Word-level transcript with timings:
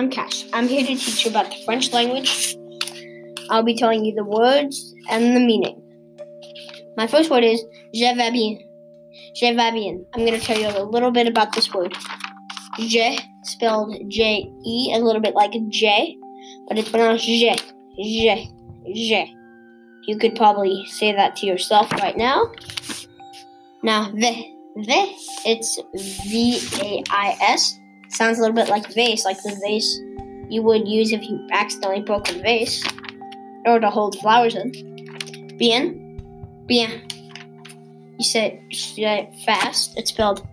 I'm 0.00 0.08
Cash. 0.08 0.46
I'm 0.54 0.66
here 0.66 0.80
to 0.80 0.96
teach 0.96 1.26
you 1.26 1.30
about 1.30 1.50
the 1.50 1.62
French 1.62 1.92
language. 1.92 2.56
I'll 3.50 3.62
be 3.62 3.76
telling 3.76 4.02
you 4.02 4.14
the 4.14 4.24
words 4.24 4.94
and 5.10 5.36
the 5.36 5.40
meaning. 5.40 5.76
My 6.96 7.06
first 7.06 7.28
word 7.28 7.44
is 7.44 7.62
je 7.92 8.10
vais 8.14 8.32
bien. 8.32 8.60
Je 9.34 9.52
vais 9.54 9.70
bien. 9.74 10.06
I'm 10.14 10.24
going 10.24 10.40
to 10.40 10.46
tell 10.46 10.58
you 10.58 10.68
a 10.68 10.84
little 10.84 11.10
bit 11.10 11.26
about 11.26 11.52
this 11.52 11.74
word. 11.74 11.94
Je, 12.78 13.18
spelled 13.42 13.94
J 14.08 14.50
E, 14.64 14.94
a 14.94 15.00
little 15.00 15.20
bit 15.20 15.34
like 15.34 15.52
J, 15.68 16.16
but 16.66 16.78
it's 16.78 16.88
pronounced 16.88 17.26
je. 17.26 17.54
Je. 17.98 18.48
Je. 18.94 19.36
You 20.06 20.16
could 20.16 20.34
probably 20.34 20.86
say 20.86 21.12
that 21.12 21.36
to 21.36 21.46
yourself 21.46 21.92
right 21.92 22.16
now. 22.16 22.50
Now, 23.82 24.10
v. 24.14 24.56
V, 24.78 25.14
it's 25.44 25.78
V 25.94 26.58
A 26.80 27.02
I 27.10 27.36
S. 27.42 27.76
Sounds 28.10 28.38
a 28.38 28.42
little 28.42 28.54
bit 28.54 28.68
like 28.68 28.92
vase, 28.92 29.24
like 29.24 29.42
the 29.42 29.58
vase 29.64 29.98
you 30.50 30.62
would 30.62 30.86
use 30.86 31.12
if 31.12 31.22
you 31.22 31.46
accidentally 31.52 32.02
broke 32.02 32.28
a 32.28 32.34
vase 32.40 32.84
or 33.66 33.78
to 33.78 33.88
hold 33.88 34.18
flowers 34.18 34.54
in. 34.54 34.72
Bien, 35.56 36.20
bien. 36.66 37.02
You 38.18 38.24
say, 38.24 38.62
it 38.70 39.34
fast. 39.46 39.96
It's 39.96 40.10
spelled 40.10 40.46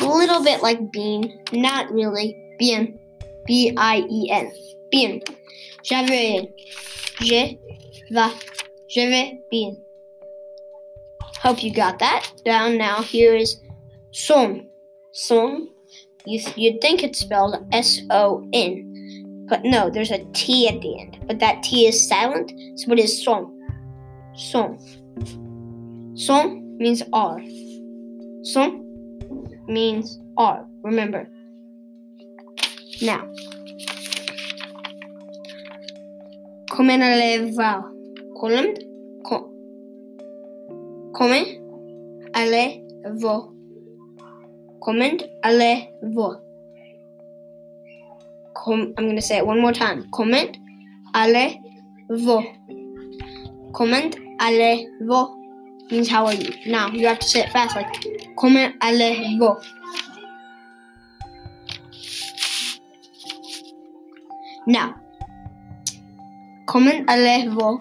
a 0.00 0.06
little 0.06 0.42
bit 0.42 0.62
like 0.62 0.90
bean, 0.90 1.38
not 1.52 1.90
really. 1.92 2.36
Bien, 2.58 2.98
B 3.46 3.72
I 3.76 4.04
E 4.08 4.30
N. 4.30 4.52
Bien. 4.90 5.20
J'avais, 5.82 6.52
je 7.20 7.56
va, 8.12 8.32
je 8.88 9.00
vais 9.00 9.40
bien. 9.50 9.76
Hope 11.40 11.62
you 11.64 11.72
got 11.74 11.98
that 11.98 12.30
down. 12.44 12.78
Now 12.78 13.02
here 13.02 13.34
is 13.34 13.60
son. 14.12 14.68
Son 15.10 15.71
you 16.26 16.40
you'd 16.56 16.80
think 16.80 17.02
it's 17.02 17.18
spelled 17.18 17.56
S 17.72 18.00
O 18.10 18.46
N, 18.52 19.46
but 19.48 19.64
no, 19.64 19.90
there's 19.90 20.10
a 20.10 20.24
T 20.32 20.68
at 20.68 20.80
the 20.80 21.00
end. 21.00 21.18
But 21.26 21.38
that 21.40 21.62
T 21.62 21.86
is 21.86 22.08
silent, 22.08 22.52
so 22.76 22.92
it 22.92 22.98
is 22.98 23.22
son. 23.22 23.46
Son. 24.34 24.78
Son 26.16 26.76
means 26.78 27.02
R. 27.12 27.40
Son 28.42 28.84
means 29.66 30.18
R. 30.36 30.66
Remember. 30.82 31.28
Now, 33.00 33.26
comment 36.70 37.02
allez-vous? 37.02 37.82
Comment? 38.40 38.78
Comment 41.14 41.46
allez-vous? 42.34 43.52
Comment 44.82 45.22
allez-vous? 45.44 46.40
Com- 48.52 48.94
I'm 48.98 49.04
going 49.04 49.16
to 49.16 49.22
say 49.22 49.38
it 49.38 49.46
one 49.46 49.60
more 49.60 49.72
time. 49.72 50.08
Comment 50.12 50.50
allez-vous? 51.14 52.42
Comment 53.72 54.10
allez-vous? 54.40 55.38
Means 55.90 56.08
how 56.08 56.26
are 56.26 56.34
you? 56.34 56.50
Now 56.66 56.88
you 56.88 57.06
have 57.06 57.20
to 57.20 57.28
say 57.28 57.40
it 57.40 57.50
fast, 57.50 57.76
like 57.76 58.06
comment 58.36 58.72
allez-vous? 58.80 59.56
Now, 64.66 64.94
comment 66.66 67.04
allez-vous 67.06 67.80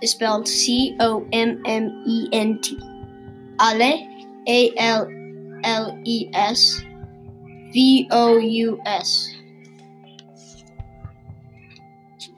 is 0.00 0.12
spelled 0.12 0.48
C 0.48 0.96
O 1.00 1.26
M 1.32 1.60
M 1.66 2.02
E 2.06 2.28
N 2.32 2.60
T. 2.62 2.78
Ale, 3.58 4.08
A 4.48 4.70
L 4.78 5.19
L 5.64 5.98
E 6.04 6.28
S 6.34 6.82
V 7.72 8.08
O 8.10 8.38
U 8.38 8.80
S. 8.86 9.34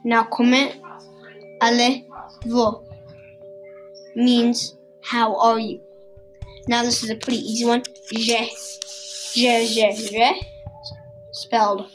Now, 0.03 0.23
comment 0.23 0.71
allez-vous 1.61 2.83
means 4.15 4.75
how 5.01 5.35
are 5.37 5.59
you? 5.59 5.79
Now, 6.67 6.83
this 6.83 7.03
is 7.03 7.09
a 7.09 7.15
pretty 7.15 7.39
easy 7.39 7.65
one. 7.65 7.83
Je, 8.11 8.47
je, 9.33 9.65
je, 9.65 9.91
je, 9.91 10.33
spelled 11.31 11.89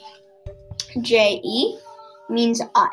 J 1.02 1.40
E, 1.44 1.78
means 2.28 2.60
I. 2.74 2.88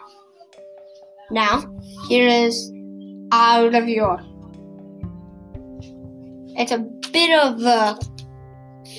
Now, 1.31 1.63
here 2.07 2.27
is 2.27 2.71
out 3.31 3.73
of 3.73 3.87
your. 3.87 4.19
It's 6.57 6.71
a 6.71 6.79
bit 7.11 7.37
of 7.39 7.61
a 7.63 7.97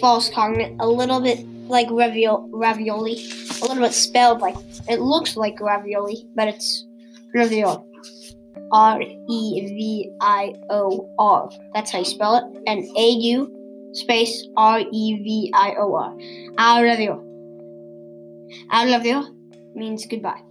false 0.01 0.29
cognate, 0.29 0.77
a 0.81 0.87
little 0.87 1.21
bit 1.21 1.47
like 1.69 1.89
ravioli, 1.91 2.49
ravioli, 2.53 3.15
a 3.15 3.63
little 3.63 3.83
bit 3.83 3.93
spelled 3.93 4.41
like 4.41 4.57
it 4.89 5.01
looks 5.01 5.37
like 5.37 5.61
ravioli, 5.61 6.27
but 6.35 6.49
it's 6.49 6.87
ravioli. 7.35 7.83
R 8.73 9.01
E 9.01 9.61
V 9.61 10.13
I 10.21 10.55
O 10.71 11.09
R. 11.19 11.51
That's 11.75 11.93
how 11.93 12.01
you 12.01 12.05
spell 12.05 12.37
it. 12.37 12.63
And 12.67 12.85
A 12.97 13.09
U 13.09 13.91
space 13.93 14.49
R 14.57 14.81
E 14.81 15.17
V 15.23 15.53
I 15.55 15.75
O 15.79 15.95
R. 15.95 16.13
Au 16.59 16.83
revoir. 16.83 17.23
Au 18.73 18.85
revoir 18.85 19.31
means 19.75 20.07
goodbye. 20.07 20.43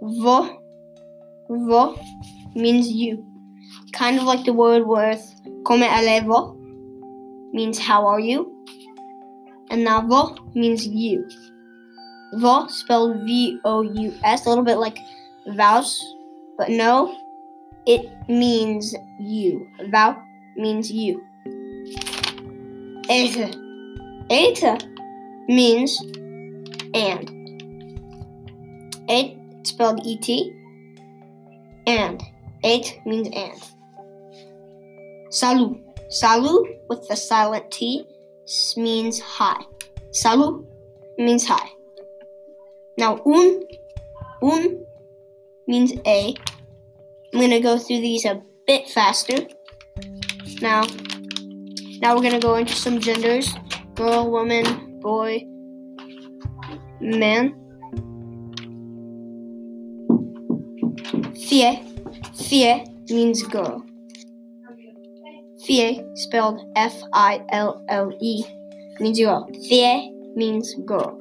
Vo, 0.00 0.62
vo 1.48 1.98
means 2.54 2.88
you. 2.88 3.24
Kind 3.92 4.18
of 4.18 4.24
like 4.24 4.44
the 4.44 4.52
word 4.52 4.86
worth. 4.86 5.24
Come 5.66 5.82
allez-vous 5.82 6.57
means 7.52 7.78
how 7.78 8.06
are 8.06 8.20
you? 8.20 8.54
And 9.70 9.84
now 9.84 10.00
vo 10.02 10.36
means 10.54 10.86
you. 10.86 11.28
Vo 12.34 12.66
spelled 12.68 13.24
V 13.24 13.60
O 13.64 13.82
U 13.82 14.14
S, 14.24 14.46
a 14.46 14.48
little 14.48 14.64
bit 14.64 14.76
like 14.76 14.98
vows, 15.48 16.14
but 16.56 16.70
no, 16.70 17.16
it 17.86 18.06
means 18.28 18.94
you. 19.18 19.66
Vow 19.90 20.22
means 20.56 20.90
you. 20.90 21.22
Eta. 23.08 23.50
Eta 24.30 24.78
means 25.48 25.98
and. 26.92 27.30
It 29.08 29.38
spelled 29.66 30.04
E 30.04 30.18
T. 30.18 30.52
And. 31.86 32.22
It 32.62 33.00
means 33.06 33.28
and. 33.32 33.62
Salut. 35.30 35.87
Salut 36.10 36.66
with 36.88 37.06
the 37.06 37.16
silent 37.16 37.70
T 37.70 38.06
means 38.78 39.20
hi. 39.20 39.60
Salut 40.10 40.64
means 41.18 41.44
hi. 41.46 41.68
Now, 42.96 43.20
un, 43.26 43.62
un 44.40 44.86
means 45.66 45.92
a. 46.06 46.34
I'm 47.34 47.40
gonna 47.40 47.60
go 47.60 47.78
through 47.78 48.00
these 48.00 48.24
a 48.24 48.40
bit 48.66 48.88
faster. 48.88 49.36
Now, 50.62 50.84
now 52.00 52.16
we're 52.16 52.22
gonna 52.22 52.40
go 52.40 52.54
into 52.54 52.74
some 52.74 53.00
genders: 53.00 53.52
girl, 53.94 54.30
woman, 54.30 55.00
boy, 55.00 55.44
man. 57.02 57.52
Fie, 61.34 61.82
fie 62.34 62.84
means 63.10 63.42
girl. 63.42 63.87
Fie, 65.68 66.02
spelled 66.14 66.60
F 66.76 66.94
I 67.12 67.44
L 67.50 67.84
L 67.90 68.10
E, 68.20 68.42
means 69.00 69.20
girl. 69.20 69.46
Fie 69.68 70.10
means 70.34 70.74
girl. 70.86 71.18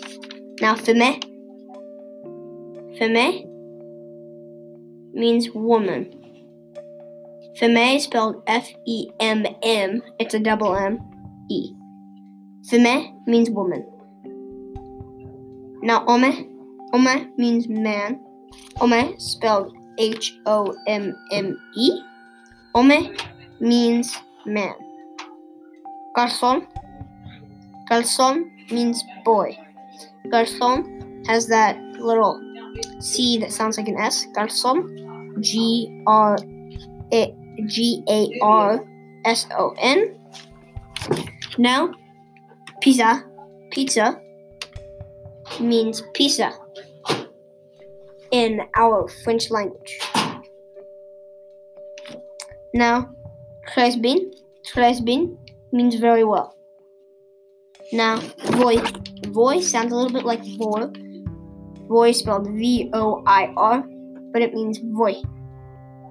Now, 0.62 0.74
femme, 0.74 1.20
femme 2.98 3.44
means 5.12 5.50
woman. 5.54 6.14
Femme 7.60 8.00
spelled 8.00 8.42
F 8.48 8.70
E 8.86 9.10
M 9.20 9.46
M, 9.64 10.02
it's 10.18 10.34
a 10.34 10.40
double 10.40 10.74
M 10.78 10.98
E. 11.52 11.74
Femme 12.70 13.20
means 13.28 13.50
woman. 13.50 13.86
Now, 15.82 16.06
homme, 16.06 16.48
homme 16.94 17.34
means 17.38 17.68
man. 17.68 18.24
Homme 18.78 19.20
spelled 19.20 19.76
H 19.98 20.38
O 20.46 20.74
M 20.88 21.14
M 21.34 21.60
E. 21.76 22.00
Homme 22.74 23.14
means 23.60 24.16
man. 24.48 24.74
Garçon. 26.16 26.66
Garçon 27.90 28.50
means 28.72 29.04
boy. 29.24 29.56
Garçon 30.28 31.28
has 31.28 31.48
that 31.48 31.78
little 32.00 32.42
C 33.00 33.38
that 33.40 33.52
sounds 33.52 33.78
like 33.78 33.88
an 33.88 33.98
S. 33.98 34.26
Garçon. 34.36 35.42
G 35.42 36.02
R 36.08 36.38
A 37.14 37.36
G 37.66 38.04
A 38.10 38.40
R 38.42 38.86
S 39.26 39.48
O 39.58 39.74
N. 39.78 40.20
Now, 41.58 41.92
pizza. 42.82 43.24
Pizza 43.72 44.20
means 45.60 46.02
pizza 46.14 46.52
in 48.32 48.62
our 48.76 49.08
French 49.24 49.52
language. 49.52 50.00
Now, 52.74 53.10
très 53.78 53.96
bien, 53.96 54.18
très 54.64 55.00
bien 55.04 55.38
means 55.72 55.94
very 56.00 56.24
well. 56.24 56.56
Now, 57.94 58.18
voi, 58.58 58.82
Voy 59.28 59.62
sounds 59.62 59.92
a 59.92 59.96
little 59.96 60.12
bit 60.12 60.26
like 60.26 60.44
vor. 60.58 60.92
Voy 61.88 62.12
spelled 62.12 62.48
V 62.48 62.90
O 62.94 63.24
I 63.28 63.54
R, 63.56 63.84
but 64.34 64.42
it 64.42 64.54
means 64.56 64.80
voy. 64.80 65.22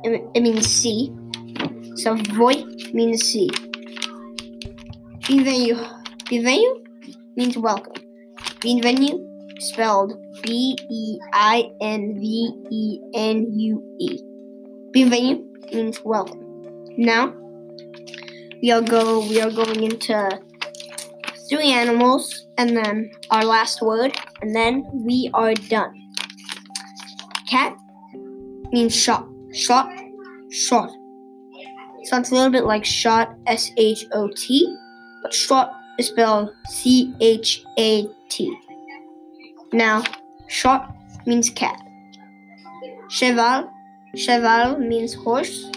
It, 0.04 0.22
it 0.34 0.42
means 0.42 0.66
see. 0.66 1.12
So 1.96 2.14
voy 2.34 2.62
means 2.92 3.24
see. 3.24 3.50
Bienvenue. 5.26 5.76
Bienvenue 6.28 6.84
means 7.36 7.58
welcome. 7.58 7.94
Bienvenue 8.60 9.18
spelled 9.58 10.14
B 10.42 10.78
E 10.88 11.18
I 11.32 11.72
N 11.80 12.14
V 12.14 12.52
E 12.70 13.00
N 13.14 13.58
U 13.58 13.96
E. 13.98 14.22
Bienvenue 14.92 15.42
means 15.72 16.00
welcome. 16.04 16.40
Now 16.96 17.34
we 18.62 18.70
are 18.70 18.82
go 18.82 19.20
we 19.20 19.40
are 19.40 19.50
going 19.50 19.82
into 19.82 20.40
three 21.48 21.72
animals 21.72 22.46
and 22.58 22.76
then 22.76 23.10
our 23.30 23.44
last 23.44 23.82
word 23.82 24.16
and 24.42 24.54
then 24.54 24.84
we 24.92 25.30
are 25.34 25.54
done. 25.54 25.92
Cat 27.48 27.76
means 28.72 28.94
shot. 28.94 29.26
Shot. 29.52 29.90
Shot. 30.50 30.90
Sounds 32.04 32.30
a 32.30 32.34
little 32.34 32.50
bit 32.50 32.64
like 32.64 32.84
shot 32.84 33.34
S 33.46 33.70
H 33.76 34.06
O 34.12 34.28
T, 34.36 34.76
but 35.22 35.34
shot 35.34 35.72
is 35.98 36.08
spelled 36.08 36.50
C 36.68 37.14
H 37.20 37.64
A 37.78 38.06
T. 38.28 38.56
Now, 39.72 40.04
shot 40.48 40.94
means 41.26 41.50
cat. 41.50 41.80
Cheval. 43.08 43.70
Cheval 44.14 44.78
means 44.78 45.14
horse. 45.14 45.70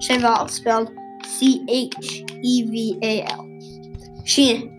Cheval 0.00 0.48
spelled 0.48 0.90
C 1.26 1.64
H 1.68 2.24
E 2.42 2.62
V 2.62 2.98
A 3.02 3.22
L. 3.24 3.46
Chien. 4.24 4.72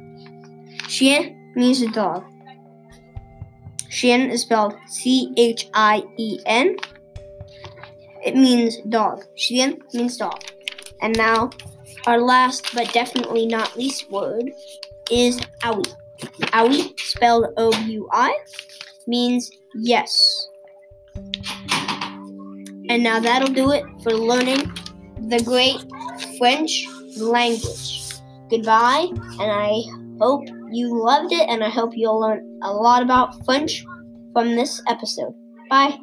Chien 0.88 1.53
means 1.55 1.81
a 1.81 1.89
dog. 1.89 2.23
Chien 3.89 4.29
is 4.29 4.41
spelled 4.41 4.75
C 4.88 5.33
H 5.38 5.69
I 5.73 6.03
E 6.17 6.39
N. 6.45 6.75
It 8.25 8.35
means 8.35 8.77
dog. 8.89 9.23
Chien 9.35 9.81
means 9.94 10.17
dog. 10.17 10.41
And 11.01 11.15
now, 11.15 11.51
our 12.05 12.19
last 12.19 12.73
but 12.73 12.91
definitely 12.94 13.45
not 13.45 13.77
least 13.77 14.09
word 14.09 14.51
is 15.11 15.39
owie. 15.61 15.95
Owie, 16.53 16.99
spelled 16.99 17.53
O 17.57 17.73
U 17.85 18.09
I, 18.11 18.38
means 19.05 19.51
yes. 19.75 20.47
And 22.89 23.03
now 23.03 23.19
that'll 23.19 23.53
do 23.53 23.71
it 23.71 23.83
for 24.03 24.13
learning 24.13 24.71
the 25.19 25.42
great 25.44 25.78
French 26.38 26.86
language. 27.18 28.14
Goodbye, 28.50 29.08
and 29.12 29.52
I 29.52 29.81
hope 30.19 30.44
you 30.72 31.04
loved 31.04 31.34
it, 31.34 31.48
and 31.50 31.64
I 31.64 31.69
hope 31.69 31.92
you'll 31.96 32.19
learn 32.19 32.60
a 32.64 32.72
lot 32.72 33.04
about 33.04 33.44
French 33.46 33.84
from 34.34 34.56
this 34.56 34.81
episode. 34.88 35.34
Bye. 35.69 36.00